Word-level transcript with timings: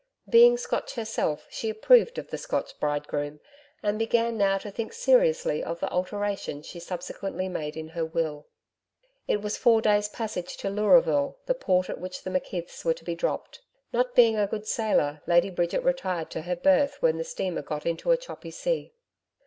Being 0.27 0.57
Scotch 0.57 0.95
herself 0.95 1.45
she 1.51 1.69
approved 1.69 2.17
of 2.17 2.31
the 2.31 2.37
Scotch 2.39 2.79
bridegroom, 2.79 3.39
and 3.83 3.99
began 3.99 4.35
now 4.35 4.57
to 4.57 4.71
think 4.71 4.93
seriously 4.93 5.63
of 5.63 5.79
the 5.79 5.87
alteration 5.91 6.63
she 6.63 6.79
subsequently 6.79 7.47
made 7.47 7.77
in 7.77 7.89
her 7.89 8.03
will. 8.03 8.47
It 9.27 9.43
was 9.43 9.55
a 9.57 9.59
four 9.59 9.79
days' 9.79 10.09
passage 10.09 10.57
to 10.57 10.71
Leuraville 10.71 11.37
the 11.45 11.53
port 11.53 11.87
at 11.87 11.99
which 12.01 12.23
the 12.23 12.31
McKeith's 12.31 12.83
were 12.83 12.95
to 12.95 13.03
be 13.05 13.13
dropped. 13.13 13.61
Not 13.93 14.15
being 14.15 14.35
a 14.37 14.47
good 14.47 14.65
sailor 14.65 15.21
Lady 15.27 15.51
Bridget 15.51 15.83
retired 15.83 16.31
to 16.31 16.41
her 16.41 16.55
berth 16.55 16.99
when 17.03 17.19
the 17.19 17.23
steamer 17.23 17.61
got 17.61 17.85
into 17.85 18.09
a 18.09 18.17
choppy 18.17 18.49
sea. 18.49 18.95